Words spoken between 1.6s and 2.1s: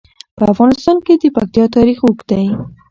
تاریخ